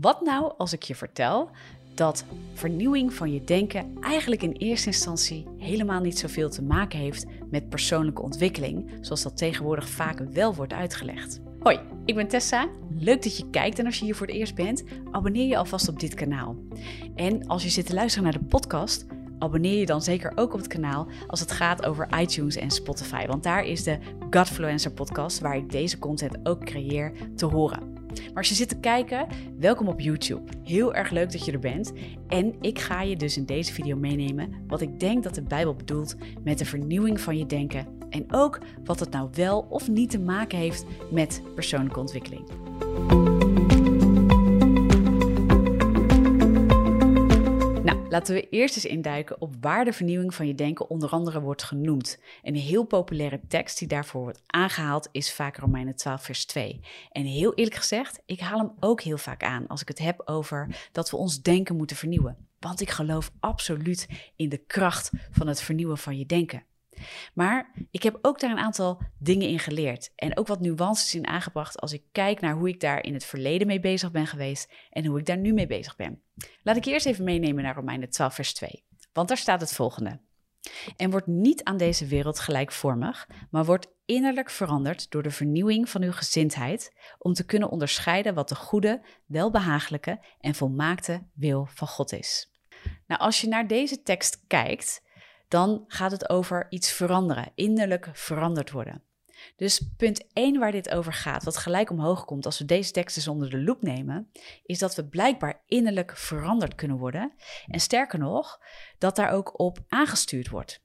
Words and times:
Wat 0.00 0.20
nou 0.20 0.52
als 0.56 0.72
ik 0.72 0.82
je 0.82 0.94
vertel 0.94 1.50
dat 1.94 2.24
vernieuwing 2.54 3.12
van 3.12 3.32
je 3.32 3.44
denken 3.44 3.96
eigenlijk 4.00 4.42
in 4.42 4.52
eerste 4.52 4.86
instantie 4.86 5.46
helemaal 5.58 6.00
niet 6.00 6.18
zoveel 6.18 6.50
te 6.50 6.62
maken 6.62 6.98
heeft 6.98 7.26
met 7.50 7.68
persoonlijke 7.68 8.22
ontwikkeling, 8.22 8.90
zoals 9.00 9.22
dat 9.22 9.36
tegenwoordig 9.36 9.88
vaak 9.88 10.18
wel 10.18 10.54
wordt 10.54 10.72
uitgelegd? 10.72 11.40
Hoi, 11.60 11.80
ik 12.04 12.14
ben 12.14 12.28
Tessa. 12.28 12.68
Leuk 12.98 13.22
dat 13.22 13.36
je 13.36 13.50
kijkt 13.50 13.78
en 13.78 13.86
als 13.86 13.98
je 13.98 14.04
hier 14.04 14.14
voor 14.14 14.26
het 14.26 14.36
eerst 14.36 14.54
bent, 14.54 14.84
abonneer 15.10 15.46
je 15.46 15.56
alvast 15.56 15.88
op 15.88 16.00
dit 16.00 16.14
kanaal. 16.14 16.56
En 17.14 17.46
als 17.46 17.62
je 17.62 17.68
zit 17.68 17.86
te 17.86 17.94
luisteren 17.94 18.24
naar 18.30 18.40
de 18.40 18.46
podcast, 18.46 19.06
abonneer 19.38 19.78
je 19.78 19.86
dan 19.86 20.02
zeker 20.02 20.32
ook 20.34 20.52
op 20.52 20.58
het 20.58 20.68
kanaal 20.68 21.08
als 21.26 21.40
het 21.40 21.52
gaat 21.52 21.86
over 21.86 22.20
iTunes 22.20 22.56
en 22.56 22.70
Spotify, 22.70 23.26
want 23.26 23.42
daar 23.42 23.64
is 23.64 23.82
de 23.82 23.98
Godfluencer 24.30 24.92
podcast 24.92 25.40
waar 25.40 25.56
ik 25.56 25.70
deze 25.70 25.98
content 25.98 26.38
ook 26.42 26.64
creëer 26.64 27.12
te 27.36 27.46
horen. 27.46 27.95
Maar 28.24 28.34
als 28.34 28.48
je 28.48 28.54
zit 28.54 28.68
te 28.68 28.78
kijken, 28.78 29.26
welkom 29.58 29.88
op 29.88 30.00
YouTube. 30.00 30.52
Heel 30.64 30.94
erg 30.94 31.10
leuk 31.10 31.32
dat 31.32 31.44
je 31.44 31.52
er 31.52 31.58
bent. 31.58 31.92
En 32.28 32.54
ik 32.60 32.78
ga 32.78 33.02
je 33.02 33.16
dus 33.16 33.36
in 33.36 33.44
deze 33.44 33.72
video 33.72 33.96
meenemen 33.96 34.52
wat 34.66 34.80
ik 34.80 35.00
denk 35.00 35.22
dat 35.22 35.34
de 35.34 35.42
Bijbel 35.42 35.74
bedoelt 35.74 36.16
met 36.44 36.58
de 36.58 36.64
vernieuwing 36.64 37.20
van 37.20 37.38
je 37.38 37.46
denken. 37.46 37.86
En 38.10 38.24
ook 38.30 38.58
wat 38.84 39.00
het 39.00 39.10
nou 39.10 39.28
wel 39.32 39.66
of 39.68 39.88
niet 39.88 40.10
te 40.10 40.20
maken 40.20 40.58
heeft 40.58 40.84
met 41.10 41.42
persoonlijke 41.54 42.00
ontwikkeling. 42.00 43.35
Laten 48.16 48.34
we 48.34 48.48
eerst 48.48 48.76
eens 48.76 48.84
induiken 48.84 49.40
op 49.40 49.54
waar 49.60 49.84
de 49.84 49.92
vernieuwing 49.92 50.34
van 50.34 50.46
je 50.46 50.54
denken 50.54 50.90
onder 50.90 51.10
andere 51.10 51.40
wordt 51.40 51.62
genoemd. 51.62 52.18
Een 52.42 52.54
heel 52.54 52.84
populaire 52.84 53.40
tekst 53.48 53.78
die 53.78 53.88
daarvoor 53.88 54.22
wordt 54.22 54.42
aangehaald 54.46 55.08
is 55.12 55.32
vaak 55.32 55.56
Romeinen 55.56 55.96
12, 55.96 56.22
vers 56.22 56.44
2. 56.44 56.80
En 57.12 57.24
heel 57.24 57.54
eerlijk 57.54 57.76
gezegd, 57.76 58.22
ik 58.26 58.40
haal 58.40 58.58
hem 58.58 58.72
ook 58.80 59.00
heel 59.00 59.18
vaak 59.18 59.42
aan 59.42 59.66
als 59.66 59.80
ik 59.80 59.88
het 59.88 59.98
heb 59.98 60.22
over 60.24 60.88
dat 60.92 61.10
we 61.10 61.16
ons 61.16 61.42
denken 61.42 61.76
moeten 61.76 61.96
vernieuwen. 61.96 62.36
Want 62.58 62.80
ik 62.80 62.90
geloof 62.90 63.30
absoluut 63.40 64.08
in 64.36 64.48
de 64.48 64.64
kracht 64.66 65.10
van 65.30 65.46
het 65.46 65.62
vernieuwen 65.62 65.98
van 65.98 66.18
je 66.18 66.26
denken. 66.26 66.64
Maar 67.34 67.72
ik 67.90 68.02
heb 68.02 68.18
ook 68.22 68.40
daar 68.40 68.50
een 68.50 68.58
aantal 68.58 69.00
dingen 69.18 69.48
in 69.48 69.58
geleerd 69.58 70.12
en 70.14 70.36
ook 70.36 70.46
wat 70.46 70.60
nuances 70.60 71.14
in 71.14 71.26
aangebracht 71.26 71.80
als 71.80 71.92
ik 71.92 72.02
kijk 72.12 72.40
naar 72.40 72.54
hoe 72.54 72.68
ik 72.68 72.80
daar 72.80 73.02
in 73.02 73.14
het 73.14 73.24
verleden 73.24 73.66
mee 73.66 73.80
bezig 73.80 74.10
ben 74.10 74.26
geweest 74.26 74.72
en 74.90 75.06
hoe 75.06 75.18
ik 75.18 75.26
daar 75.26 75.38
nu 75.38 75.52
mee 75.52 75.66
bezig 75.66 75.96
ben. 75.96 76.20
Laat 76.62 76.76
ik 76.76 76.84
je 76.84 76.90
eerst 76.90 77.06
even 77.06 77.24
meenemen 77.24 77.62
naar 77.62 77.74
Romeinen 77.74 78.10
12, 78.10 78.34
vers 78.34 78.54
2, 78.54 78.84
want 79.12 79.28
daar 79.28 79.36
staat 79.36 79.60
het 79.60 79.72
volgende. 79.72 80.20
En 80.96 81.10
wordt 81.10 81.26
niet 81.26 81.64
aan 81.64 81.76
deze 81.76 82.06
wereld 82.06 82.38
gelijkvormig, 82.38 83.28
maar 83.50 83.64
wordt 83.64 83.88
innerlijk 84.04 84.50
veranderd 84.50 85.10
door 85.10 85.22
de 85.22 85.30
vernieuwing 85.30 85.88
van 85.88 86.02
uw 86.02 86.12
gezindheid, 86.12 86.96
om 87.18 87.32
te 87.32 87.44
kunnen 87.44 87.70
onderscheiden 87.70 88.34
wat 88.34 88.48
de 88.48 88.54
goede, 88.54 89.02
welbehagelijke 89.26 90.24
en 90.40 90.54
volmaakte 90.54 91.26
wil 91.34 91.68
van 91.74 91.88
God 91.88 92.12
is. 92.12 92.50
Nou, 93.06 93.20
als 93.20 93.40
je 93.40 93.48
naar 93.48 93.66
deze 93.66 94.02
tekst 94.02 94.44
kijkt, 94.46 95.02
dan 95.48 95.84
gaat 95.86 96.10
het 96.10 96.28
over 96.28 96.66
iets 96.68 96.92
veranderen, 96.92 97.52
innerlijk 97.54 98.10
veranderd 98.12 98.70
worden. 98.70 99.02
Dus 99.56 99.88
punt 99.96 100.24
1 100.32 100.58
waar 100.58 100.72
dit 100.72 100.90
over 100.90 101.12
gaat, 101.12 101.44
wat 101.44 101.56
gelijk 101.56 101.90
omhoog 101.90 102.24
komt 102.24 102.46
als 102.46 102.58
we 102.58 102.64
deze 102.64 102.90
teksten 102.90 103.32
onder 103.32 103.50
de 103.50 103.62
loep 103.62 103.82
nemen, 103.82 104.30
is 104.64 104.78
dat 104.78 104.94
we 104.94 105.04
blijkbaar 105.04 105.62
innerlijk 105.66 106.16
veranderd 106.16 106.74
kunnen 106.74 106.96
worden. 106.96 107.32
En 107.66 107.80
sterker 107.80 108.18
nog, 108.18 108.60
dat 108.98 109.16
daar 109.16 109.30
ook 109.30 109.60
op 109.60 109.78
aangestuurd 109.88 110.48
wordt. 110.48 110.84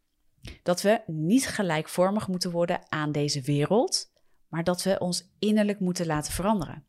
Dat 0.64 0.82
we 0.82 1.02
niet 1.06 1.48
gelijkvormig 1.48 2.28
moeten 2.28 2.52
worden 2.52 2.92
aan 2.92 3.12
deze 3.12 3.42
wereld, 3.42 4.12
maar 4.48 4.64
dat 4.64 4.84
we 4.84 5.00
ons 5.00 5.30
innerlijk 5.40 5.80
moeten 5.80 6.06
laten 6.06 6.34
veranderen. 6.34 6.86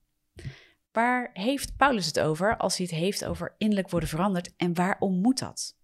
Waar 0.92 1.30
heeft 1.32 1.76
Paulus 1.76 2.06
het 2.06 2.20
over 2.20 2.56
als 2.56 2.76
hij 2.76 2.86
het 2.90 2.94
heeft 2.94 3.24
over 3.24 3.54
innerlijk 3.58 3.90
worden 3.90 4.08
veranderd 4.08 4.52
en 4.56 4.74
waarom 4.74 5.20
moet 5.20 5.38
dat? 5.38 5.76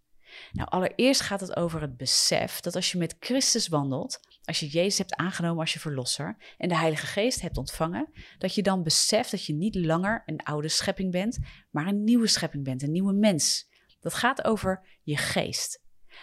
Nou, 0.53 0.69
allereerst 0.69 1.21
gaat 1.21 1.41
het 1.41 1.57
over 1.57 1.81
het 1.81 1.97
besef 1.97 2.61
dat 2.61 2.75
als 2.75 2.93
je 2.93 2.99
met 2.99 3.17
Christus 3.21 3.69
wandelt, 3.69 4.21
als 4.49 4.61
je 4.61 4.69
Jezus 4.69 4.99
hebt 4.99 5.15
aangenomen 5.15 5.61
als 5.61 5.73
je 5.73 5.79
verlosser 5.79 6.37
en 6.59 6.69
de 6.69 6.77
Heilige 6.77 7.07
Geest 7.07 7.41
hebt 7.41 7.57
ontvangen, 7.57 8.11
dat 8.39 8.55
je 8.55 8.63
dan 8.63 8.83
beseft 8.83 9.31
dat 9.31 9.45
je 9.45 9.55
niet 9.55 9.75
langer 9.75 10.23
een 10.27 10.43
oude 10.43 10.69
schepping 10.69 11.13
bent, 11.13 11.39
maar 11.71 11.87
een 11.87 12.05
nieuwe 12.05 12.27
schepping 12.27 12.65
bent, 12.65 12.83
een 12.83 12.93
nieuwe 12.93 13.13
mens. 13.13 13.69
Dat 14.01 14.15
gaat 14.15 14.45
over 14.45 14.99
je 15.03 15.17
geest. 15.17 15.83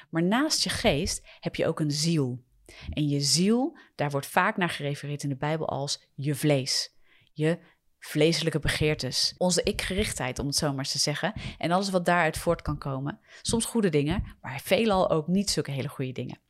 Maar 0.09 0.23
naast 0.23 0.63
je 0.63 0.69
geest 0.69 1.27
heb 1.39 1.55
je 1.55 1.67
ook 1.67 1.79
een 1.79 1.91
ziel. 1.91 2.43
En 2.89 3.07
je 3.07 3.21
ziel, 3.21 3.77
daar 3.95 4.09
wordt 4.09 4.27
vaak 4.27 4.57
naar 4.57 4.69
gerefereerd 4.69 5.23
in 5.23 5.29
de 5.29 5.37
Bijbel 5.37 5.69
als 5.69 6.07
je 6.15 6.35
vlees. 6.35 6.95
Je 7.33 7.59
vleeselijke 7.99 8.59
begeertes, 8.59 9.33
onze 9.37 9.63
ik-gerichtheid, 9.63 10.39
om 10.39 10.47
het 10.47 10.55
zo 10.55 10.69
maar 10.69 10.77
eens 10.77 10.91
te 10.91 10.97
zeggen, 10.97 11.33
en 11.57 11.71
alles 11.71 11.89
wat 11.89 12.05
daaruit 12.05 12.37
voort 12.37 12.61
kan 12.61 12.77
komen. 12.77 13.19
Soms 13.41 13.65
goede 13.65 13.89
dingen, 13.89 14.37
maar 14.41 14.59
veelal 14.59 15.09
ook 15.09 15.27
niet 15.27 15.49
zulke 15.49 15.71
hele 15.71 15.87
goede 15.87 16.11
dingen. 16.11 16.43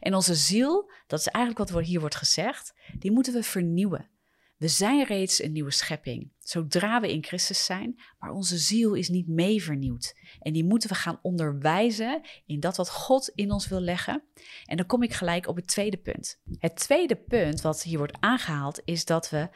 En 0.00 0.14
onze 0.14 0.34
ziel, 0.34 0.90
dat 1.06 1.18
is 1.18 1.26
eigenlijk 1.26 1.70
wat 1.70 1.84
hier 1.84 2.00
wordt 2.00 2.14
gezegd, 2.14 2.74
die 2.98 3.12
moeten 3.12 3.32
we 3.32 3.42
vernieuwen. 3.42 4.10
We 4.56 4.68
zijn 4.68 5.04
reeds 5.04 5.42
een 5.42 5.52
nieuwe 5.52 5.70
schepping, 5.70 6.30
zodra 6.38 7.00
we 7.00 7.12
in 7.12 7.24
Christus 7.24 7.64
zijn, 7.64 8.00
maar 8.18 8.30
onze 8.30 8.56
ziel 8.56 8.94
is 8.94 9.08
niet 9.08 9.28
mee 9.28 9.62
vernieuwd. 9.62 10.16
En 10.40 10.52
die 10.52 10.64
moeten 10.64 10.88
we 10.88 10.94
gaan 10.94 11.18
onderwijzen 11.22 12.20
in 12.46 12.60
dat 12.60 12.76
wat 12.76 12.90
God 12.90 13.28
in 13.34 13.50
ons 13.50 13.68
wil 13.68 13.80
leggen. 13.80 14.22
En 14.64 14.76
dan 14.76 14.86
kom 14.86 15.02
ik 15.02 15.12
gelijk 15.12 15.48
op 15.48 15.56
het 15.56 15.66
tweede 15.66 15.96
punt. 15.96 16.40
Het 16.58 16.76
tweede 16.76 17.16
punt 17.16 17.60
wat 17.60 17.82
hier 17.82 17.98
wordt 17.98 18.16
aangehaald 18.20 18.80
is 18.84 19.04
dat 19.04 19.30
we 19.30 19.48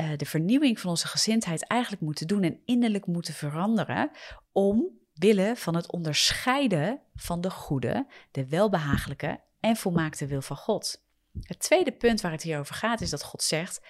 uh, 0.00 0.10
de 0.16 0.26
vernieuwing 0.26 0.80
van 0.80 0.90
onze 0.90 1.06
gezindheid 1.06 1.66
eigenlijk 1.66 2.02
moeten 2.02 2.26
doen 2.26 2.42
en 2.42 2.60
innerlijk 2.64 3.06
moeten 3.06 3.34
veranderen 3.34 4.10
om 4.52 4.98
willen 5.14 5.56
van 5.56 5.74
het 5.74 5.92
onderscheiden 5.92 7.00
van 7.14 7.40
de 7.40 7.50
goede, 7.50 8.06
de 8.30 8.48
welbehagelijke 8.48 9.40
en 9.60 9.76
volmaakte 9.76 10.26
wil 10.26 10.42
van 10.42 10.56
God. 10.56 11.02
Het 11.40 11.58
tweede 11.58 11.92
punt 11.92 12.20
waar 12.20 12.32
het 12.32 12.42
hier 12.42 12.58
over 12.58 12.74
gaat 12.74 13.00
is 13.00 13.10
dat 13.10 13.24
God 13.24 13.42
zegt: 13.42 13.80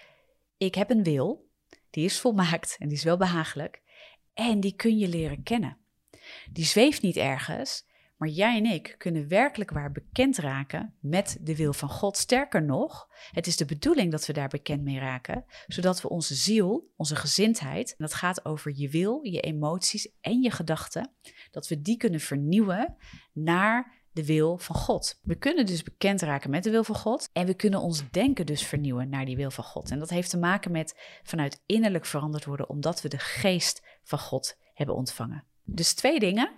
Ik 0.56 0.74
heb 0.74 0.90
een 0.90 1.02
wil, 1.02 1.48
die 1.90 2.04
is 2.04 2.20
volmaakt 2.20 2.76
en 2.78 2.88
die 2.88 2.96
is 2.96 3.04
welbehagelijk 3.04 3.82
en 4.34 4.60
die 4.60 4.76
kun 4.76 4.98
je 4.98 5.08
leren 5.08 5.42
kennen. 5.42 5.78
Die 6.52 6.64
zweeft 6.64 7.02
niet 7.02 7.16
ergens, 7.16 7.86
maar 8.16 8.28
jij 8.28 8.56
en 8.56 8.64
ik 8.64 8.94
kunnen 8.98 9.28
werkelijk 9.28 9.70
waar 9.70 9.92
bekend 9.92 10.36
raken 10.38 10.94
met 11.00 11.38
de 11.40 11.56
wil 11.56 11.72
van 11.72 11.88
God. 11.88 12.16
Sterker 12.16 12.62
nog, 12.62 13.08
het 13.30 13.46
is 13.46 13.56
de 13.56 13.64
bedoeling 13.64 14.10
dat 14.10 14.26
we 14.26 14.32
daar 14.32 14.48
bekend 14.48 14.82
mee 14.82 14.98
raken, 14.98 15.44
zodat 15.66 16.00
we 16.00 16.08
onze 16.08 16.34
ziel, 16.34 16.92
onze 16.96 17.16
gezindheid, 17.16 17.90
en 17.90 17.96
dat 17.98 18.14
gaat 18.14 18.44
over 18.44 18.72
je 18.74 18.88
wil, 18.88 19.20
je 19.22 19.40
emoties 19.40 20.10
en 20.20 20.40
je 20.42 20.50
gedachten, 20.50 21.10
dat 21.50 21.68
we 21.68 21.80
die 21.80 21.96
kunnen 21.96 22.20
vernieuwen 22.20 22.96
naar 23.32 23.97
de 24.18 24.24
wil 24.24 24.58
van 24.58 24.76
God. 24.76 25.20
We 25.22 25.34
kunnen 25.34 25.66
dus 25.66 25.82
bekend 25.82 26.22
raken 26.22 26.50
met 26.50 26.64
de 26.64 26.70
wil 26.70 26.84
van 26.84 26.94
God 26.94 27.28
en 27.32 27.46
we 27.46 27.54
kunnen 27.54 27.80
ons 27.80 28.10
denken 28.10 28.46
dus 28.46 28.66
vernieuwen 28.66 29.08
naar 29.08 29.24
die 29.24 29.36
wil 29.36 29.50
van 29.50 29.64
God. 29.64 29.90
En 29.90 29.98
dat 29.98 30.10
heeft 30.10 30.30
te 30.30 30.38
maken 30.38 30.70
met 30.70 30.96
vanuit 31.22 31.62
innerlijk 31.66 32.06
veranderd 32.06 32.44
worden, 32.44 32.68
omdat 32.68 33.02
we 33.02 33.08
de 33.08 33.18
geest 33.18 33.82
van 34.02 34.18
God 34.18 34.58
hebben 34.74 34.94
ontvangen. 34.94 35.44
Dus 35.64 35.94
twee 35.94 36.18
dingen. 36.18 36.50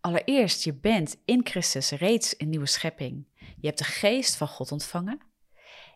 Allereerst, 0.00 0.64
je 0.64 0.74
bent 0.74 1.16
in 1.24 1.40
Christus 1.44 1.90
reeds 1.90 2.34
een 2.38 2.48
nieuwe 2.48 2.66
schepping. 2.66 3.26
Je 3.36 3.66
hebt 3.66 3.78
de 3.78 3.84
geest 3.84 4.36
van 4.36 4.48
God 4.48 4.72
ontvangen. 4.72 5.20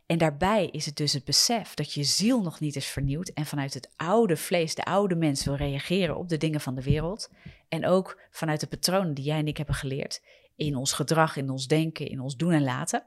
En 0.07 0.19
daarbij 0.19 0.67
is 0.67 0.87
het 0.87 0.97
dus 0.97 1.13
het 1.13 1.25
besef 1.25 1.75
dat 1.75 1.93
je 1.93 2.03
ziel 2.03 2.43
nog 2.43 2.61
niet 2.61 2.77
is 2.77 2.87
vernieuwd 2.87 3.29
en 3.29 3.47
vanuit 3.47 3.75
het 3.75 3.91
oude 3.97 4.37
vlees, 4.37 4.75
de 4.75 4.85
oude 4.85 5.15
mens 5.15 5.45
wil 5.45 5.55
reageren 5.55 6.17
op 6.17 6.29
de 6.29 6.37
dingen 6.37 6.61
van 6.61 6.75
de 6.75 6.83
wereld. 6.83 7.31
En 7.69 7.87
ook 7.87 8.21
vanuit 8.31 8.61
de 8.61 8.67
patronen 8.67 9.15
die 9.15 9.25
jij 9.25 9.39
en 9.39 9.47
ik 9.47 9.57
hebben 9.57 9.75
geleerd 9.75 10.21
in 10.57 10.77
ons 10.77 10.93
gedrag, 10.93 11.37
in 11.37 11.51
ons 11.51 11.67
denken, 11.67 12.07
in 12.07 12.21
ons 12.21 12.37
doen 12.37 12.53
en 12.53 12.63
laten. 12.63 13.07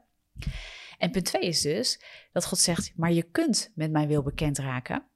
En 0.98 1.10
punt 1.10 1.24
twee 1.24 1.42
is 1.42 1.60
dus 1.60 2.00
dat 2.32 2.44
God 2.44 2.58
zegt, 2.58 2.92
maar 2.96 3.12
je 3.12 3.22
kunt 3.22 3.72
met 3.74 3.90
mijn 3.90 4.08
wil 4.08 4.22
bekend 4.22 4.58
raken. 4.58 5.06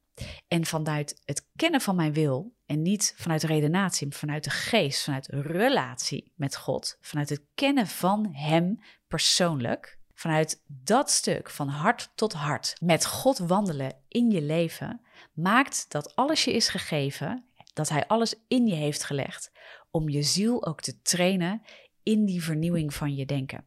En 0.49 0.65
vanuit 0.65 1.23
het 1.25 1.47
kennen 1.57 1.81
van 1.81 1.97
mijn 1.97 2.13
wil, 2.13 2.53
en 2.67 2.83
niet 2.83 3.15
vanuit 3.17 3.43
redenatie, 3.43 4.07
maar 4.07 4.17
vanuit 4.17 4.45
de 4.45 4.51
geest, 4.51 5.03
vanuit 5.03 5.27
relatie 5.31 6.33
met 6.35 6.57
God, 6.57 6.97
vanuit 7.01 7.29
het 7.29 7.43
kennen 7.55 7.87
van 7.87 8.35
Hem 8.35 8.81
persoonlijk, 9.09 9.99
vanuit 10.15 10.63
dat 10.67 11.11
stuk 11.11 11.51
van 11.51 11.69
hart 11.69 12.11
tot 12.15 12.33
hart 12.33 12.77
met 12.81 13.07
God 13.07 13.39
wandelen 13.39 13.97
in 14.09 14.31
je 14.31 14.43
leven, 14.43 15.01
maakt 15.33 15.87
dat 15.89 16.17
alles 16.17 16.45
je 16.45 16.53
is 16.53 16.69
gegeven, 16.69 17.45
dat 17.73 17.89
Hij 17.89 18.07
alles 18.07 18.35
in 18.49 18.67
je 18.67 18.75
heeft 18.75 19.05
gelegd, 19.05 19.53
om 19.91 20.09
je 20.09 20.23
ziel 20.23 20.67
ook 20.67 20.81
te 20.81 21.03
trainen 21.03 21.63
in 22.03 22.25
die 22.25 22.43
vernieuwing 22.43 22.95
van 22.95 23.15
je 23.15 23.27
denken. 23.27 23.65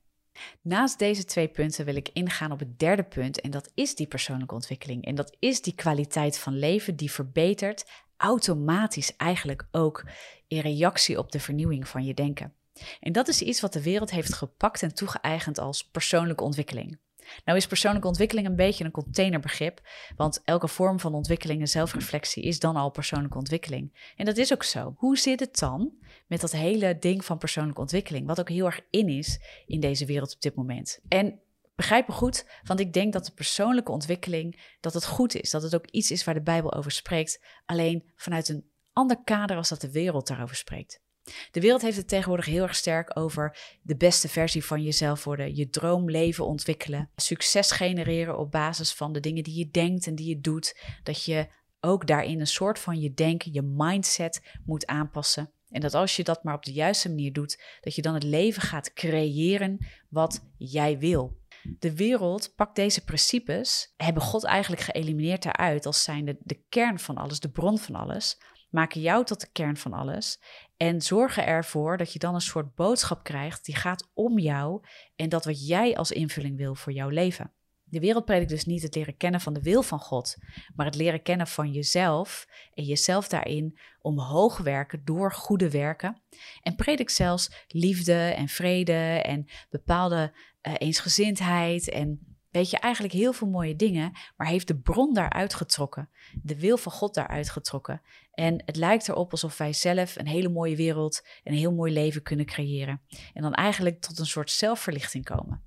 Naast 0.61 0.99
deze 0.99 1.25
twee 1.25 1.47
punten 1.47 1.85
wil 1.85 1.95
ik 1.95 2.09
ingaan 2.13 2.51
op 2.51 2.59
het 2.59 2.79
derde 2.79 3.03
punt 3.03 3.41
en 3.41 3.51
dat 3.51 3.71
is 3.73 3.95
die 3.95 4.07
persoonlijke 4.07 4.55
ontwikkeling. 4.55 5.05
En 5.05 5.15
dat 5.15 5.35
is 5.39 5.61
die 5.61 5.75
kwaliteit 5.75 6.37
van 6.37 6.59
leven 6.59 6.95
die 6.95 7.11
verbetert 7.11 7.85
automatisch 8.17 9.15
eigenlijk 9.15 9.67
ook 9.71 10.05
in 10.47 10.59
reactie 10.59 11.17
op 11.17 11.31
de 11.31 11.39
vernieuwing 11.39 11.87
van 11.87 12.05
je 12.05 12.13
denken. 12.13 12.53
En 12.99 13.11
dat 13.11 13.27
is 13.27 13.41
iets 13.41 13.61
wat 13.61 13.73
de 13.73 13.83
wereld 13.83 14.11
heeft 14.11 14.33
gepakt 14.33 14.83
en 14.83 14.93
toegeëigend 14.93 15.57
als 15.57 15.87
persoonlijke 15.87 16.43
ontwikkeling. 16.43 16.99
Nou 17.45 17.57
is 17.57 17.67
persoonlijke 17.67 18.07
ontwikkeling 18.07 18.47
een 18.47 18.55
beetje 18.55 18.83
een 18.83 18.91
containerbegrip, 18.91 19.81
want 20.15 20.41
elke 20.43 20.67
vorm 20.67 20.99
van 20.99 21.13
ontwikkeling 21.13 21.61
en 21.61 21.67
zelfreflectie 21.67 22.43
is 22.43 22.59
dan 22.59 22.75
al 22.75 22.89
persoonlijke 22.89 23.37
ontwikkeling. 23.37 24.11
En 24.15 24.25
dat 24.25 24.37
is 24.37 24.53
ook 24.53 24.63
zo. 24.63 24.93
Hoe 24.97 25.17
zit 25.17 25.39
het 25.39 25.59
dan 25.59 25.91
met 26.27 26.41
dat 26.41 26.51
hele 26.51 26.97
ding 26.99 27.25
van 27.25 27.37
persoonlijke 27.37 27.81
ontwikkeling, 27.81 28.27
wat 28.27 28.39
ook 28.39 28.49
heel 28.49 28.65
erg 28.65 28.81
in 28.89 29.07
is 29.07 29.39
in 29.65 29.79
deze 29.79 30.05
wereld 30.05 30.33
op 30.33 30.41
dit 30.41 30.55
moment? 30.55 30.99
En 31.07 31.39
begrijp 31.75 32.07
me 32.07 32.13
goed, 32.13 32.45
want 32.63 32.79
ik 32.79 32.93
denk 32.93 33.13
dat 33.13 33.25
de 33.25 33.33
persoonlijke 33.33 33.91
ontwikkeling, 33.91 34.75
dat 34.79 34.93
het 34.93 35.05
goed 35.05 35.35
is, 35.35 35.49
dat 35.49 35.61
het 35.61 35.75
ook 35.75 35.87
iets 35.87 36.11
is 36.11 36.23
waar 36.23 36.33
de 36.33 36.41
Bijbel 36.41 36.73
over 36.73 36.91
spreekt, 36.91 37.43
alleen 37.65 38.11
vanuit 38.15 38.49
een 38.49 38.71
ander 38.93 39.23
kader 39.23 39.57
als 39.57 39.69
dat 39.69 39.81
de 39.81 39.91
wereld 39.91 40.27
daarover 40.27 40.55
spreekt. 40.55 41.02
De 41.51 41.59
wereld 41.59 41.81
heeft 41.81 41.97
het 41.97 42.07
tegenwoordig 42.07 42.45
heel 42.45 42.63
erg 42.63 42.75
sterk 42.75 43.17
over 43.19 43.57
de 43.81 43.95
beste 43.95 44.27
versie 44.27 44.65
van 44.65 44.83
jezelf 44.83 45.23
worden, 45.23 45.55
je 45.55 45.69
droomleven 45.69 46.45
ontwikkelen, 46.45 47.09
succes 47.15 47.71
genereren 47.71 48.37
op 48.37 48.51
basis 48.51 48.93
van 48.93 49.13
de 49.13 49.19
dingen 49.19 49.43
die 49.43 49.57
je 49.57 49.71
denkt 49.71 50.07
en 50.07 50.15
die 50.15 50.27
je 50.27 50.41
doet, 50.41 50.79
dat 51.03 51.23
je 51.23 51.47
ook 51.79 52.07
daarin 52.07 52.39
een 52.39 52.47
soort 52.47 52.79
van 52.79 52.99
je 52.99 53.13
denken, 53.13 53.53
je 53.53 53.61
mindset 53.61 54.41
moet 54.65 54.85
aanpassen. 54.85 55.51
En 55.69 55.81
dat 55.81 55.93
als 55.93 56.15
je 56.15 56.23
dat 56.23 56.43
maar 56.43 56.55
op 56.55 56.65
de 56.65 56.71
juiste 56.71 57.09
manier 57.09 57.33
doet, 57.33 57.63
dat 57.81 57.95
je 57.95 58.01
dan 58.01 58.13
het 58.13 58.23
leven 58.23 58.61
gaat 58.61 58.93
creëren 58.93 59.85
wat 60.09 60.49
jij 60.57 60.99
wil. 60.99 61.41
De 61.79 61.95
wereld 61.95 62.55
pakt 62.55 62.75
deze 62.75 63.03
principes, 63.03 63.93
hebben 63.97 64.23
God 64.23 64.43
eigenlijk 64.43 64.81
geëlimineerd 64.81 65.43
daaruit 65.43 65.85
als 65.85 66.03
zijnde 66.03 66.37
de 66.39 66.63
kern 66.69 66.99
van 66.99 67.17
alles, 67.17 67.39
de 67.39 67.51
bron 67.51 67.77
van 67.77 67.95
alles, 67.95 68.37
maken 68.69 69.01
jou 69.01 69.25
tot 69.25 69.39
de 69.41 69.51
kern 69.51 69.77
van 69.77 69.93
alles 69.93 70.41
en 70.83 71.01
zorgen 71.01 71.45
ervoor 71.45 71.97
dat 71.97 72.13
je 72.13 72.19
dan 72.19 72.35
een 72.35 72.41
soort 72.41 72.75
boodschap 72.75 73.23
krijgt 73.23 73.65
die 73.65 73.75
gaat 73.75 74.09
om 74.13 74.39
jou 74.39 74.81
en 75.15 75.29
dat 75.29 75.45
wat 75.45 75.67
jij 75.67 75.97
als 75.97 76.11
invulling 76.11 76.57
wil 76.57 76.75
voor 76.75 76.93
jouw 76.93 77.09
leven. 77.09 77.51
De 77.83 77.99
wereld 77.99 78.25
predikt 78.25 78.49
dus 78.49 78.65
niet 78.65 78.81
het 78.81 78.95
leren 78.95 79.17
kennen 79.17 79.41
van 79.41 79.53
de 79.53 79.61
wil 79.61 79.83
van 79.83 79.99
God, 79.99 80.35
maar 80.75 80.85
het 80.85 80.95
leren 80.95 81.21
kennen 81.21 81.47
van 81.47 81.71
jezelf 81.71 82.47
en 82.73 82.83
jezelf 82.83 83.27
daarin 83.27 83.79
omhoog 84.01 84.57
werken 84.57 85.01
door 85.05 85.33
goede 85.33 85.69
werken. 85.69 86.21
En 86.61 86.75
predikt 86.75 87.11
zelfs 87.11 87.65
liefde 87.67 88.13
en 88.13 88.47
vrede 88.47 89.21
en 89.23 89.45
bepaalde 89.69 90.33
uh, 90.61 90.73
eensgezindheid 90.77 91.89
en 91.89 92.32
weet 92.53 92.69
je 92.69 92.77
eigenlijk 92.77 93.13
heel 93.13 93.33
veel 93.33 93.47
mooie 93.47 93.75
dingen, 93.75 94.11
maar 94.37 94.47
heeft 94.47 94.67
de 94.67 94.79
bron 94.79 95.13
daaruit 95.13 95.53
getrokken, 95.53 96.09
de 96.41 96.59
wil 96.59 96.77
van 96.77 96.91
God 96.91 97.13
daaruit 97.13 97.49
getrokken. 97.49 98.01
En 98.31 98.63
het 98.65 98.75
lijkt 98.75 99.09
erop 99.09 99.31
alsof 99.31 99.57
wij 99.57 99.73
zelf 99.73 100.15
een 100.15 100.27
hele 100.27 100.49
mooie 100.49 100.75
wereld 100.75 101.21
en 101.43 101.51
een 101.51 101.59
heel 101.59 101.73
mooi 101.73 101.93
leven 101.93 102.21
kunnen 102.21 102.45
creëren. 102.45 103.01
En 103.33 103.41
dan 103.41 103.53
eigenlijk 103.53 104.01
tot 104.01 104.19
een 104.19 104.25
soort 104.25 104.51
zelfverlichting 104.51 105.25
komen. 105.25 105.63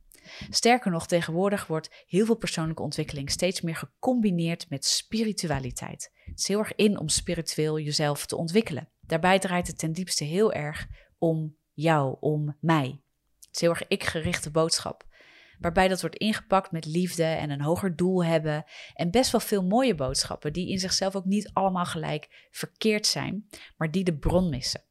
Sterker 0.50 0.90
nog, 0.90 1.06
tegenwoordig 1.06 1.66
wordt 1.66 2.04
heel 2.06 2.26
veel 2.26 2.36
persoonlijke 2.36 2.82
ontwikkeling 2.82 3.30
steeds 3.30 3.60
meer 3.60 3.76
gecombineerd 3.76 4.70
met 4.70 4.84
spiritualiteit. 4.84 6.12
Het 6.24 6.38
is 6.38 6.48
heel 6.48 6.58
erg 6.58 6.74
in 6.74 6.98
om 6.98 7.08
spiritueel 7.08 7.78
jezelf 7.78 8.26
te 8.26 8.36
ontwikkelen. 8.36 8.88
Daarbij 9.00 9.38
draait 9.38 9.66
het 9.66 9.78
ten 9.78 9.92
diepste 9.92 10.24
heel 10.24 10.52
erg 10.52 10.86
om 11.18 11.56
jou, 11.72 12.16
om 12.20 12.56
mij. 12.60 13.00
Het 13.40 13.54
is 13.54 13.60
heel 13.60 13.70
erg 13.70 13.88
ik-gerichte 13.88 14.50
boodschap 14.50 15.06
waarbij 15.60 15.88
dat 15.88 16.00
wordt 16.00 16.16
ingepakt 16.16 16.70
met 16.70 16.84
liefde 16.84 17.24
en 17.24 17.50
een 17.50 17.60
hoger 17.60 17.96
doel 17.96 18.24
hebben. 18.24 18.64
En 18.94 19.10
best 19.10 19.30
wel 19.30 19.40
veel 19.40 19.62
mooie 19.62 19.94
boodschappen, 19.94 20.52
die 20.52 20.68
in 20.68 20.78
zichzelf 20.78 21.16
ook 21.16 21.24
niet 21.24 21.50
allemaal 21.52 21.84
gelijk 21.84 22.48
verkeerd 22.50 23.06
zijn, 23.06 23.48
maar 23.76 23.90
die 23.90 24.04
de 24.04 24.16
bron 24.16 24.48
missen. 24.48 24.84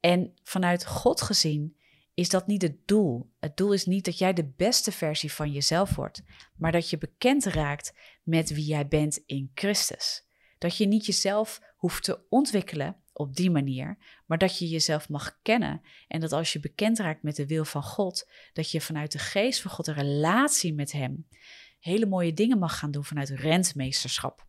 En 0.00 0.32
vanuit 0.42 0.86
God 0.86 1.22
gezien 1.22 1.76
is 2.14 2.28
dat 2.28 2.46
niet 2.46 2.62
het 2.62 2.86
doel. 2.86 3.32
Het 3.38 3.56
doel 3.56 3.72
is 3.72 3.86
niet 3.86 4.04
dat 4.04 4.18
jij 4.18 4.32
de 4.32 4.52
beste 4.56 4.92
versie 4.92 5.32
van 5.32 5.52
jezelf 5.52 5.94
wordt, 5.94 6.22
maar 6.56 6.72
dat 6.72 6.90
je 6.90 6.98
bekend 6.98 7.44
raakt 7.44 7.94
met 8.22 8.50
wie 8.50 8.64
jij 8.64 8.88
bent 8.88 9.22
in 9.26 9.50
Christus. 9.54 10.26
Dat 10.58 10.76
je 10.76 10.86
niet 10.86 11.06
jezelf 11.06 11.60
hoeft 11.76 12.04
te 12.04 12.26
ontwikkelen 12.28 12.96
op 13.16 13.36
die 13.36 13.50
manier, 13.50 13.98
maar 14.26 14.38
dat 14.38 14.58
je 14.58 14.68
jezelf 14.68 15.08
mag 15.08 15.38
kennen 15.42 15.82
en 16.08 16.20
dat 16.20 16.32
als 16.32 16.52
je 16.52 16.60
bekend 16.60 16.98
raakt 16.98 17.22
met 17.22 17.36
de 17.36 17.46
wil 17.46 17.64
van 17.64 17.82
God, 17.82 18.30
dat 18.52 18.70
je 18.70 18.80
vanuit 18.80 19.12
de 19.12 19.18
geest 19.18 19.60
van 19.60 19.70
God 19.70 19.86
een 19.86 19.94
relatie 19.94 20.74
met 20.74 20.92
Hem 20.92 21.26
hele 21.86 22.06
mooie 22.06 22.32
dingen 22.32 22.58
mag 22.58 22.78
gaan 22.78 22.90
doen 22.90 23.04
vanuit 23.04 23.28
rentmeesterschap. 23.28 24.46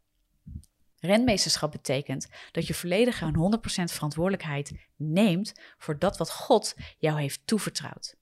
Rentmeesterschap 0.99 1.71
betekent 1.71 2.27
dat 2.51 2.67
je 2.67 2.73
volledig 2.73 3.21
en 3.21 3.59
100% 3.59 3.93
verantwoordelijkheid 3.93 4.71
neemt 4.95 5.53
voor 5.77 5.99
dat 5.99 6.17
wat 6.17 6.31
God 6.31 6.75
jou 6.97 7.19
heeft 7.19 7.41
toevertrouwd. 7.45 8.15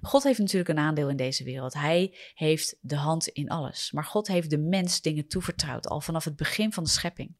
God 0.00 0.22
heeft 0.22 0.38
natuurlijk 0.38 0.68
een 0.68 0.78
aandeel 0.78 1.08
in 1.08 1.16
deze 1.16 1.44
wereld. 1.44 1.74
Hij 1.74 2.16
heeft 2.34 2.76
de 2.80 2.96
hand 2.96 3.26
in 3.26 3.48
alles. 3.48 3.92
Maar 3.92 4.04
God 4.04 4.26
heeft 4.26 4.50
de 4.50 4.58
mens 4.58 5.00
dingen 5.00 5.28
toevertrouwd, 5.28 5.88
al 5.88 6.00
vanaf 6.00 6.24
het 6.24 6.36
begin 6.36 6.72
van 6.72 6.84
de 6.84 6.90
schepping 6.90 7.36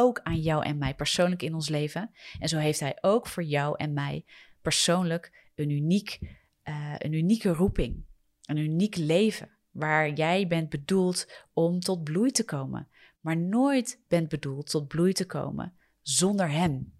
ook 0.00 0.20
aan 0.22 0.40
jou 0.40 0.64
en 0.64 0.78
mij 0.78 0.94
persoonlijk 0.94 1.42
in 1.42 1.54
ons 1.54 1.68
leven. 1.68 2.10
En 2.38 2.48
zo 2.48 2.58
heeft 2.58 2.80
Hij 2.80 2.98
ook 3.00 3.26
voor 3.26 3.42
jou 3.42 3.74
en 3.76 3.92
mij 3.92 4.24
persoonlijk 4.62 5.50
een, 5.54 5.70
uniek, 5.70 6.18
uh, 6.64 6.94
een 6.98 7.12
unieke 7.12 7.48
roeping, 7.52 8.04
een 8.44 8.56
uniek 8.56 8.96
leven. 8.96 9.50
Waar 9.70 10.12
jij 10.12 10.46
bent 10.46 10.68
bedoeld 10.68 11.46
om 11.52 11.80
tot 11.80 12.04
bloei 12.04 12.30
te 12.30 12.44
komen, 12.44 12.88
maar 13.20 13.36
nooit 13.36 14.04
bent 14.08 14.28
bedoeld 14.28 14.70
tot 14.70 14.88
bloei 14.88 15.12
te 15.12 15.26
komen 15.26 15.74
zonder 16.02 16.50
Hem. 16.50 16.94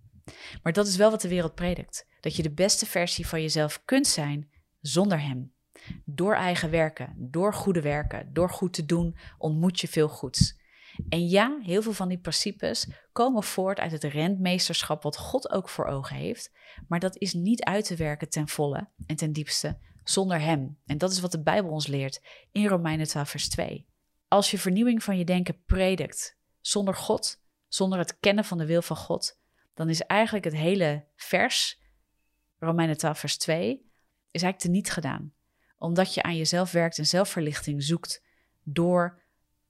Maar 0.62 0.73
dat 0.73 0.87
is 0.87 0.97
wel 0.97 1.11
wat 1.11 1.20
de 1.20 1.29
wereld 1.29 1.55
predikt: 1.55 2.06
dat 2.20 2.37
je 2.37 2.43
de 2.43 2.52
beste 2.52 2.87
versie 2.87 3.26
van 3.26 3.41
jezelf 3.41 3.82
kunt 3.85 4.06
zijn 4.06 4.50
zonder 4.81 5.20
Hem. 5.20 5.52
Door 6.05 6.35
eigen 6.35 6.70
werken, 6.70 7.14
door 7.17 7.55
goede 7.55 7.81
werken, 7.81 8.32
door 8.32 8.50
goed 8.50 8.73
te 8.73 8.85
doen, 8.85 9.17
ontmoet 9.38 9.81
je 9.81 9.88
veel 9.88 10.08
goeds. 10.08 10.59
En 11.08 11.29
ja, 11.29 11.58
heel 11.62 11.82
veel 11.82 11.93
van 11.93 12.08
die 12.08 12.19
principes 12.19 12.88
komen 13.12 13.43
voort 13.43 13.79
uit 13.79 13.93
het 13.93 14.05
rentmeesterschap 14.05 15.02
wat 15.02 15.17
God 15.17 15.50
ook 15.50 15.69
voor 15.69 15.87
ogen 15.87 16.17
heeft, 16.17 16.52
maar 16.88 17.00
dat 17.00 17.17
is 17.19 17.35
niet 17.35 17.64
uit 17.64 17.85
te 17.85 17.97
werken 17.97 18.29
ten 18.29 18.49
volle 18.49 18.88
en 19.06 19.17
ten 19.17 19.32
diepste 19.32 19.79
zonder 20.05 20.41
Hem. 20.41 20.79
En 20.87 20.99
dat 20.99 21.11
is 21.11 21.20
wat 21.20 21.32
de 21.32 21.43
Bijbel 21.43 21.70
ons 21.70 21.87
leert 21.87 22.23
in 22.52 22.67
Romeinen 22.67 23.06
12, 23.06 23.31
vers 23.31 23.49
2. 23.49 23.87
Als 24.29 24.50
je 24.50 24.58
vernieuwing 24.58 25.02
van 25.02 25.19
je 25.19 25.25
denken 25.25 25.62
predikt 25.64 26.38
zonder 26.61 26.94
God, 26.94 27.43
zonder 27.69 27.99
het 27.99 28.19
kennen 28.20 28.44
van 28.44 28.58
de 28.58 28.67
wil 28.67 28.82
van 28.82 28.97
God, 28.97 29.38
dan 29.75 29.88
is 29.88 30.00
eigenlijk 30.00 30.44
het 30.44 30.55
hele 30.55 31.05
vers, 31.17 31.81
Romeinen 32.58 32.97
12, 32.97 33.19
vers 33.19 33.38
2, 33.38 33.70
is 34.31 34.43
eigenlijk 34.43 34.58
teniet 34.58 34.91
gedaan. 34.91 35.32
Omdat 35.79 36.14
je 36.14 36.23
aan 36.23 36.37
jezelf 36.37 36.73
werkt 36.73 36.99
en 36.99 37.06
zelfverlichting 37.06 37.82
zoekt 37.82 38.23
door 38.62 39.23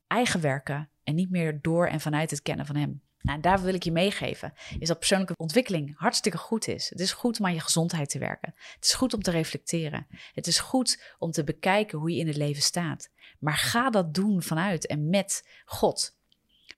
eigen 0.07 0.41
werken 0.41 0.91
en 1.11 1.17
niet 1.17 1.31
meer 1.31 1.59
door 1.61 1.87
en 1.87 2.01
vanuit 2.01 2.31
het 2.31 2.43
kennen 2.43 2.67
van 2.67 2.77
Hem. 2.77 3.03
Nou, 3.23 3.41
daar 3.41 3.63
wil 3.63 3.75
ik 3.75 3.83
je 3.83 3.93
meegeven, 3.93 4.53
is 4.79 4.89
dat 4.89 4.99
persoonlijke 4.99 5.37
ontwikkeling 5.37 5.95
hartstikke 5.97 6.39
goed 6.39 6.69
is. 6.69 6.91
Het 6.91 7.01
is 7.01 7.13
goed 7.13 7.39
om 7.39 7.47
aan 7.47 7.55
je 7.55 7.61
gezondheid 7.61 8.11
te 8.11 8.19
werken. 8.19 8.55
Het 8.75 8.85
is 8.85 8.95
goed 8.95 9.15
om 9.15 9.23
te 9.23 9.31
reflecteren. 9.31 10.07
Het 10.33 10.47
is 10.47 10.59
goed 10.59 11.15
om 11.19 11.31
te 11.31 11.45
bekijken 11.45 11.99
hoe 11.99 12.11
je 12.11 12.19
in 12.19 12.27
het 12.27 12.37
leven 12.37 12.63
staat. 12.63 13.11
Maar 13.39 13.57
ga 13.57 13.91
dat 13.91 14.15
doen 14.15 14.43
vanuit 14.43 14.87
en 14.87 15.09
met 15.09 15.49
God. 15.65 16.17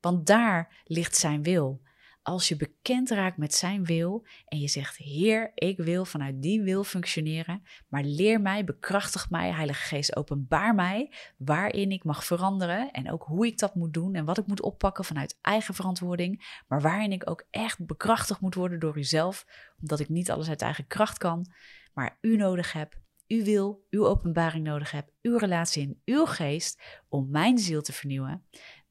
Want 0.00 0.26
daar 0.26 0.82
ligt 0.84 1.16
zijn 1.16 1.42
wil 1.42 1.80
als 2.22 2.48
je 2.48 2.56
bekend 2.56 3.10
raakt 3.10 3.36
met 3.36 3.54
zijn 3.54 3.84
wil 3.84 4.26
en 4.44 4.58
je 4.60 4.68
zegt: 4.68 4.96
Heer, 4.96 5.52
ik 5.54 5.76
wil 5.76 6.04
vanuit 6.04 6.42
die 6.42 6.62
wil 6.62 6.84
functioneren, 6.84 7.62
maar 7.88 8.02
leer 8.02 8.40
mij, 8.40 8.64
bekrachtig 8.64 9.30
mij, 9.30 9.52
Heilige 9.52 9.82
Geest, 9.82 10.16
openbaar 10.16 10.74
mij 10.74 11.12
waarin 11.36 11.90
ik 11.90 12.04
mag 12.04 12.24
veranderen 12.24 12.90
en 12.90 13.10
ook 13.10 13.22
hoe 13.22 13.46
ik 13.46 13.58
dat 13.58 13.74
moet 13.74 13.94
doen 13.94 14.14
en 14.14 14.24
wat 14.24 14.38
ik 14.38 14.46
moet 14.46 14.62
oppakken 14.62 15.04
vanuit 15.04 15.38
eigen 15.40 15.74
verantwoording, 15.74 16.62
maar 16.68 16.80
waarin 16.80 17.12
ik 17.12 17.30
ook 17.30 17.44
echt 17.50 17.86
bekrachtigd 17.86 18.40
moet 18.40 18.54
worden 18.54 18.80
door 18.80 18.98
uzelf, 18.98 19.46
omdat 19.80 20.00
ik 20.00 20.08
niet 20.08 20.30
alles 20.30 20.48
uit 20.48 20.62
eigen 20.62 20.86
kracht 20.86 21.18
kan, 21.18 21.52
maar 21.94 22.18
u 22.20 22.36
nodig 22.36 22.72
heb. 22.72 23.00
Uw 23.26 23.44
wil, 23.44 23.86
uw 23.90 24.06
openbaring 24.06 24.64
nodig 24.64 24.90
heb, 24.90 25.10
uw 25.22 25.36
relatie 25.36 25.82
in 25.82 26.00
uw 26.04 26.24
geest 26.24 26.82
om 27.08 27.30
mijn 27.30 27.58
ziel 27.58 27.82
te 27.82 27.92
vernieuwen, 27.92 28.44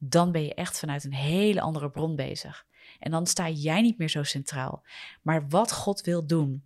dan 0.04 0.32
ben 0.32 0.44
je 0.44 0.54
echt 0.54 0.78
vanuit 0.78 1.04
een 1.04 1.14
hele 1.14 1.60
andere 1.60 1.90
bron 1.90 2.16
bezig. 2.16 2.66
En 2.98 3.10
dan 3.10 3.26
sta 3.26 3.48
jij 3.48 3.80
niet 3.80 3.98
meer 3.98 4.08
zo 4.08 4.22
centraal. 4.22 4.82
Maar 5.22 5.48
wat 5.48 5.72
God 5.72 6.00
wil 6.00 6.26
doen 6.26 6.64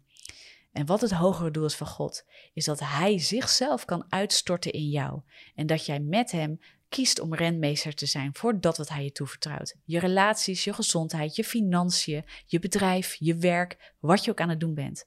en 0.72 0.86
wat 0.86 1.00
het 1.00 1.10
hogere 1.10 1.50
doel 1.50 1.64
is 1.64 1.74
van 1.74 1.86
God, 1.86 2.24
is 2.52 2.64
dat 2.64 2.80
Hij 2.80 3.18
zichzelf 3.18 3.84
kan 3.84 4.04
uitstorten 4.08 4.72
in 4.72 4.88
jou. 4.88 5.20
En 5.54 5.66
dat 5.66 5.86
jij 5.86 6.00
met 6.00 6.30
Hem 6.30 6.60
kiest 6.88 7.20
om 7.20 7.34
renmeester 7.34 7.94
te 7.94 8.06
zijn 8.06 8.34
voor 8.34 8.60
dat 8.60 8.76
wat 8.76 8.88
Hij 8.88 9.04
je 9.04 9.12
toevertrouwt. 9.12 9.76
Je 9.84 9.98
relaties, 9.98 10.64
je 10.64 10.72
gezondheid, 10.72 11.36
je 11.36 11.44
financiën, 11.44 12.24
je 12.46 12.58
bedrijf, 12.58 13.16
je 13.18 13.36
werk, 13.36 13.94
wat 14.00 14.24
je 14.24 14.30
ook 14.30 14.40
aan 14.40 14.48
het 14.48 14.60
doen 14.60 14.74
bent. 14.74 15.06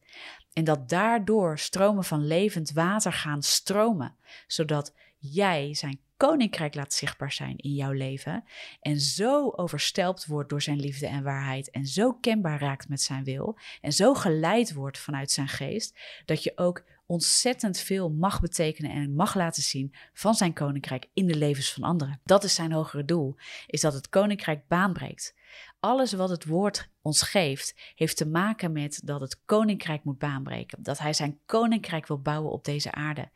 En 0.54 0.64
dat 0.64 0.90
daardoor 0.90 1.60
stromen 1.60 2.04
van 2.04 2.28
levend 2.28 2.72
water 2.72 3.14
gaan 3.14 3.42
stromen, 3.42 4.16
zodat 4.48 4.94
jij 5.18 5.74
zijn 5.74 6.00
koninkrijk 6.28 6.76
laat 6.76 6.94
zichtbaar 6.94 7.32
zijn 7.32 7.58
in 7.58 7.74
jouw 7.74 7.92
leven 7.92 8.44
en 8.82 9.00
zo 9.00 9.50
overstelpt 9.50 10.26
wordt 10.26 10.50
door 10.50 10.62
zijn 10.62 10.80
liefde 10.80 11.08
en 11.08 11.24
waarheid 11.24 11.72
en 11.72 11.86
zo 11.86 12.14
kenbaar 12.14 12.60
raakt 12.60 12.90
met 12.90 13.02
zijn 13.02 13.24
wil 13.24 13.58
en 13.82 13.92
zo 13.92 14.14
geleid 14.14 14.74
wordt 14.74 14.98
vanuit 14.98 15.32
zijn 15.32 15.48
geest, 15.48 16.00
dat 16.26 16.44
je 16.44 16.52
ook 16.56 16.84
ontzettend 17.06 17.80
veel 17.80 18.10
mag 18.10 18.42
betekenen 18.42 18.92
en 18.92 19.16
mag 19.16 19.36
laten 19.36 19.64
zien 19.64 19.94
van 20.14 20.36
zijn 20.36 20.54
koninkrijk 20.54 21.08
in 21.14 21.28
de 21.28 21.36
levens 21.36 21.74
van 21.74 21.84
anderen. 21.84 22.20
Dat 22.24 22.44
is 22.44 22.56
zijn 22.56 22.72
hogere 22.72 23.06
doel, 23.06 23.36
is 23.68 23.82
dat 23.82 23.94
het 23.94 24.10
koninkrijk 24.10 24.68
baanbreekt. 24.68 25.36
Alles 25.80 26.14
wat 26.14 26.30
het 26.30 26.46
woord 26.46 26.90
ons 27.02 27.22
geeft, 27.22 27.76
heeft 27.96 28.18
te 28.18 28.28
maken 28.28 28.72
met 28.72 29.02
dat 29.04 29.22
het 29.22 29.42
koninkrijk 29.46 30.04
moet 30.04 30.18
baanbreken. 30.18 30.84
Dat 30.84 31.00
hij 31.00 31.14
zijn 31.14 31.40
koninkrijk 31.46 32.08
wil 32.08 32.22
bouwen 32.22 32.52
op 32.52 32.66
deze 32.66 32.92
aarde 32.92 33.30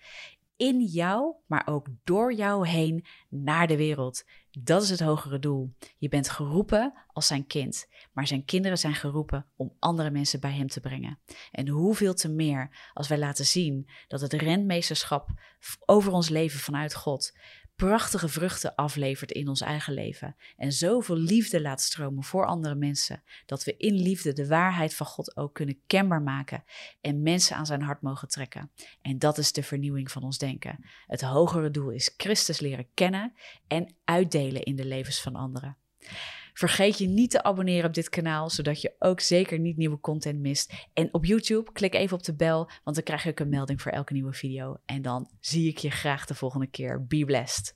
in 0.58 0.82
jou, 0.82 1.36
maar 1.48 1.68
ook 1.68 1.88
door 2.04 2.34
jou 2.34 2.68
heen 2.68 3.06
naar 3.30 3.68
de 3.68 3.78
wereld. 3.78 4.24
Dat 4.52 4.84
is 4.84 4.90
het 4.90 5.00
hogere 5.00 5.40
doel. 5.40 5.74
Je 5.98 6.10
bent 6.10 6.30
geroepen 6.30 6.94
als 7.08 7.28
zijn 7.28 7.48
kind, 7.48 7.88
maar 8.12 8.28
zijn 8.28 8.46
kinderen 8.46 8.78
zijn 8.78 8.96
geroepen 8.96 9.46
om 9.56 9.76
andere 9.80 10.12
mensen 10.12 10.40
bij 10.40 10.54
hem 10.54 10.68
te 10.68 10.80
brengen. 10.80 11.20
En 11.52 11.68
hoeveel 11.68 12.14
te 12.14 12.30
meer 12.30 12.92
als 12.94 13.08
wij 13.08 13.18
laten 13.18 13.46
zien 13.46 13.90
dat 14.08 14.22
het 14.22 14.34
rentmeesterschap 14.34 15.30
over 15.86 16.12
ons 16.12 16.30
leven 16.30 16.60
vanuit 16.60 16.96
God 16.96 17.38
prachtige 17.88 18.30
vruchten 18.30 18.76
aflevert 18.76 19.32
in 19.32 19.48
ons 19.48 19.62
eigen 19.62 19.94
leven. 19.94 20.36
En 20.58 20.72
zoveel 20.72 21.18
liefde 21.18 21.62
laat 21.62 21.82
stromen 21.82 22.24
voor 22.24 22.46
andere 22.46 22.76
mensen. 22.76 23.24
Dat 23.46 23.64
we 23.64 23.78
in 23.78 23.94
liefde 23.94 24.34
de 24.34 24.48
waarheid 24.48 24.96
van 24.96 25.06
God 25.06 25.38
ook 25.38 25.54
kunnen 25.54 25.80
kenbaar 25.88 26.22
maken. 26.22 26.64
En 27.02 27.22
mensen 27.22 27.56
aan 27.56 27.66
zijn 27.66 27.82
hart 27.82 28.02
mogen 28.02 28.28
trekken. 28.28 28.72
En 29.02 29.20
dat 29.20 29.38
is 29.38 29.52
de 29.52 29.64
vernieuwing 29.64 30.12
van 30.12 30.24
ons 30.24 30.38
denken. 30.38 30.86
Het 31.08 31.22
hogere 31.22 31.72
doel 31.72 31.90
is 31.90 32.14
Christus 32.18 32.60
leren 32.60 32.88
kennen 32.94 33.34
en 33.68 33.96
uitdelen 34.04 34.64
in 34.64 34.76
de 34.76 34.86
levens 34.86 35.22
van 35.22 35.36
anderen. 35.36 35.78
Vergeet 36.54 36.98
je 36.98 37.08
niet 37.08 37.30
te 37.30 37.44
abonneren 37.44 37.86
op 37.86 37.94
dit 37.94 38.10
kanaal, 38.10 38.50
zodat 38.50 38.82
je 38.82 38.96
ook 39.00 39.20
zeker 39.20 39.60
niet 39.60 39.78
nieuwe 39.78 40.00
content 40.00 40.40
mist. 40.40 40.88
En 40.94 41.14
op 41.14 41.26
YouTube, 41.26 41.72
klik 41.72 41.94
even 41.94 42.18
op 42.18 42.24
de 42.24 42.36
bel, 42.36 42.70
want 42.84 42.96
dan 42.96 43.06
krijg 43.06 43.26
ik 43.26 43.40
een 43.40 43.50
melding 43.50 43.82
voor 43.82 43.92
elke 43.92 44.14
nieuwe 44.14 44.34
video. 44.34 44.78
En 44.86 45.02
dan 45.02 45.30
zie 45.40 45.70
ik 45.70 45.78
je 45.78 45.92
graag 45.92 46.26
de 46.26 46.36
volgende 46.36 46.68
keer. 46.68 47.06
Be 47.06 47.26
blessed. 47.26 47.76